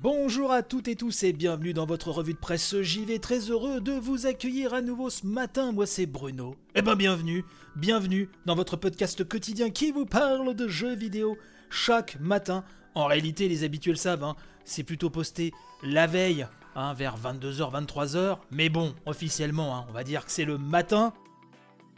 [0.00, 3.18] Bonjour à toutes et tous et bienvenue dans votre revue de presse JV.
[3.18, 5.72] Très heureux de vous accueillir à nouveau ce matin.
[5.72, 6.54] Moi c'est Bruno.
[6.76, 11.36] Eh ben bienvenue, bienvenue dans votre podcast quotidien qui vous parle de jeux vidéo
[11.68, 12.62] chaque matin.
[12.94, 15.52] En réalité, les habituels savent, hein, c'est plutôt posté
[15.82, 16.46] la veille,
[16.76, 18.38] hein, vers 22h, 23h.
[18.52, 21.12] Mais bon, officiellement, hein, on va dire que c'est le matin.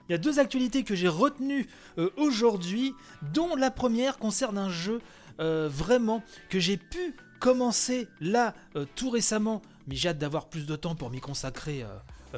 [0.08, 2.94] Il y a deux actualités que j'ai retenues euh, aujourd'hui,
[3.34, 5.02] dont la première concerne un jeu
[5.38, 10.66] euh, vraiment que j'ai pu commencer là euh, tout récemment, mais j'ai hâte d'avoir plus
[10.66, 11.84] de temps pour m'y consacrer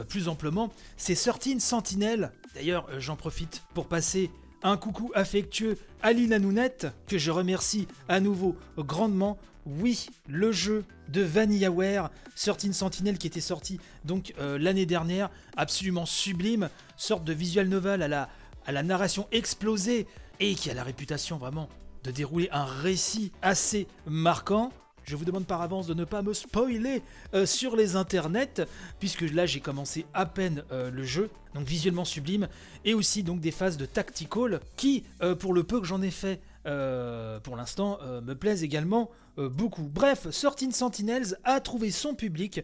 [0.08, 0.72] plus amplement.
[0.96, 2.32] C'est 13 Sentinel.
[2.54, 4.30] D'ailleurs, j'en profite pour passer
[4.62, 9.36] un coucou affectueux à Lina Nounette, que je remercie à nouveau grandement.
[9.66, 15.28] Oui, le jeu de VanillaWare, 13 Sentinel qui était sorti donc l'année dernière,
[15.58, 18.30] absolument sublime, sorte de visual novel à la,
[18.64, 20.06] à la narration explosée
[20.40, 21.68] et qui a la réputation vraiment
[22.04, 24.72] de dérouler un récit assez marquant.
[25.04, 27.02] Je vous demande par avance de ne pas me spoiler
[27.34, 28.62] euh, sur les internets,
[29.00, 32.48] puisque là j'ai commencé à peine euh, le jeu, donc visuellement sublime,
[32.84, 36.10] et aussi donc des phases de tactical qui, euh, pour le peu que j'en ai
[36.10, 36.40] fait
[37.42, 39.82] pour l'instant, me plaisent également beaucoup.
[39.82, 42.62] Bref, Sorting Sentinels a trouvé son public,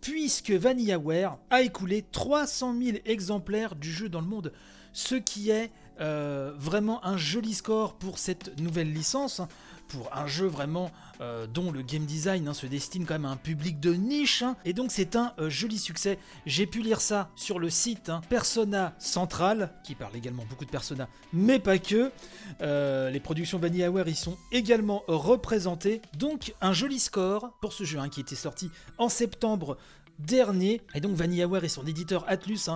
[0.00, 4.52] puisque VanillaWare a écoulé 300 000 exemplaires du jeu dans le monde,
[4.92, 9.42] ce qui est vraiment un joli score pour cette nouvelle licence
[9.88, 13.30] pour un jeu vraiment euh, dont le game design hein, se destine quand même à
[13.30, 14.42] un public de niche.
[14.42, 14.56] Hein.
[14.64, 16.18] et donc c'est un euh, joli succès.
[16.46, 20.70] J'ai pu lire ça sur le site hein, Persona Central, qui parle également beaucoup de
[20.70, 22.10] Persona, mais pas que.
[22.62, 26.00] Euh, les productions VanillaWare y sont également représentées.
[26.16, 29.76] Donc un joli score pour ce jeu qui était sorti en septembre
[30.18, 30.80] dernier.
[30.94, 32.70] Et donc VanillaWare et son éditeur Atlus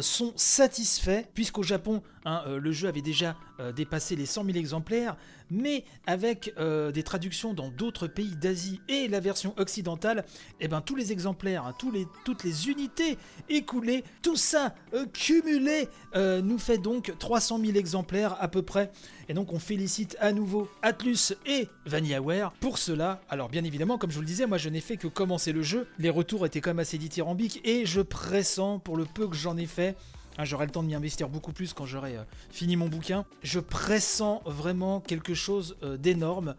[0.00, 3.36] sont satisfaits, puisqu'au Japon, le jeu avait déjà
[3.74, 5.16] dépassé les 100 000 exemplaires,
[5.50, 10.24] mais avec des traductions dans d'autres pays d'Asie et la version occidentale,
[10.60, 13.18] et eh ben, tous les exemplaires, hein, tous les, toutes les unités
[13.48, 14.74] écoulées, tout ça
[15.12, 18.90] cumulé nous fait donc 300 000 exemplaires à peu près.
[19.28, 23.20] Et donc on félicite à nouveau Atlus et VanillaWare pour cela.
[23.28, 25.62] Alors bien évidemment, comme je vous le disais, moi je n'ai fait que commencer le
[25.62, 25.86] jeu.
[25.98, 29.56] Les retours étaient quand même assez dithyrambiques et je pressens, pour le peu que j'en
[29.56, 29.96] ai fait,
[30.38, 33.24] hein, J'aurai le temps de m'y investir beaucoup plus quand j'aurai euh, fini mon bouquin.
[33.42, 36.54] Je pressens vraiment quelque chose euh, d'énorme.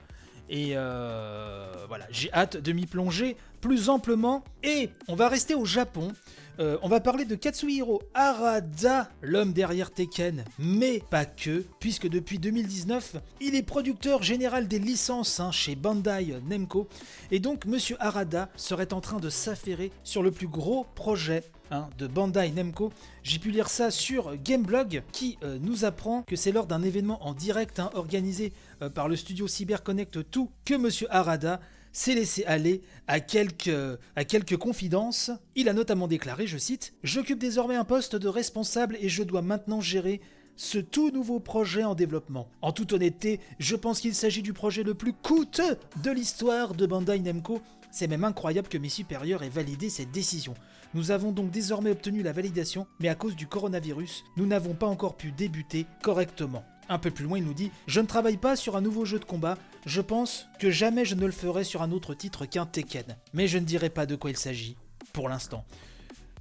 [0.49, 4.43] Et euh, voilà, j'ai hâte de m'y plonger plus amplement.
[4.63, 6.11] Et on va rester au Japon.
[6.59, 12.39] Euh, on va parler de Katsuhiro Arada, l'homme derrière Tekken, mais pas que, puisque depuis
[12.39, 16.87] 2019, il est producteur général des licences hein, chez Bandai Namco.
[17.31, 21.89] Et donc, Monsieur Arada serait en train de s'affairer sur le plus gros projet hein,
[21.97, 22.91] de Bandai Namco.
[23.23, 27.25] J'ai pu lire ça sur Gameblog qui euh, nous apprend que c'est lors d'un événement
[27.25, 28.51] en direct hein, organisé
[28.81, 31.59] euh, par le studio CyberConnect 2 que Monsieur Arada
[31.91, 35.31] s'est laissé aller à quelques, confidences.
[35.55, 39.41] Il a notamment déclaré, je cite, J'occupe désormais un poste de responsable et je dois
[39.41, 40.21] maintenant gérer
[40.55, 42.47] ce tout nouveau projet en développement.
[42.61, 46.85] En toute honnêteté, je pense qu'il s'agit du projet le plus coûteux de l'histoire de
[46.85, 47.61] Bandai Namco.
[47.91, 50.53] C'est même incroyable que mes supérieurs aient validé cette décision.
[50.93, 54.87] Nous avons donc désormais obtenu la validation, mais à cause du coronavirus, nous n'avons pas
[54.87, 56.63] encore pu débuter correctement.
[56.91, 59.17] Un peu plus loin, il nous dit Je ne travaille pas sur un nouveau jeu
[59.17, 62.65] de combat, je pense que jamais je ne le ferai sur un autre titre qu'un
[62.65, 63.15] Tekken.
[63.31, 64.75] Mais je ne dirai pas de quoi il s'agit,
[65.13, 65.63] pour l'instant.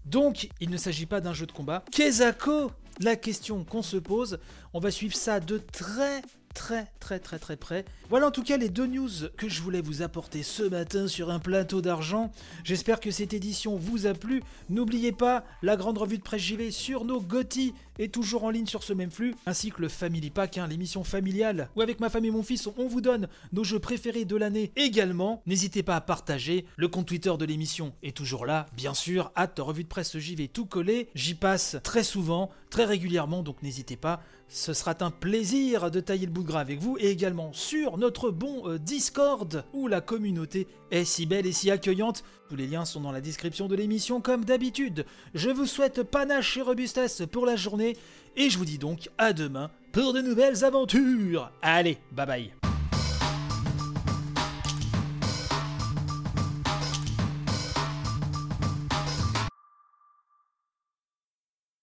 [0.07, 1.85] Donc, il ne s'agit pas d'un jeu de combat.
[1.93, 4.41] Kezako La question qu'on se pose,
[4.75, 6.21] on va suivre ça de très
[6.55, 7.85] très très très très près.
[8.09, 11.31] Voilà en tout cas les deux news que je voulais vous apporter ce matin sur
[11.31, 12.31] un plateau d'argent.
[12.65, 14.43] J'espère que cette édition vous a plu.
[14.69, 18.67] N'oubliez pas la grande revue de presse JV sur nos GOTY est toujours en ligne
[18.67, 22.09] sur ce même flux, ainsi que le Family Pack, hein, l'émission familiale où avec ma
[22.09, 25.43] femme et mon fils on vous donne nos jeux préférés de l'année également.
[25.47, 26.65] N'hésitez pas à partager.
[26.77, 29.31] Le compte Twitter de l'émission est toujours là, bien sûr.
[29.37, 31.09] Hâte revue de presse JV tout collé.
[31.15, 34.23] J'y passe très souvent, très régulièrement, donc n'hésitez pas.
[34.53, 37.99] Ce sera un plaisir de tailler le bout de gras avec vous et également sur
[37.99, 42.25] notre bon euh, Discord où la communauté est si belle et si accueillante.
[42.49, 45.07] Tous les liens sont dans la description de l'émission comme d'habitude.
[45.35, 47.97] Je vous souhaite panache et robustesse pour la journée
[48.37, 51.53] et je vous dis donc à demain pour de nouvelles aventures.
[51.63, 52.70] Allez, bye bye.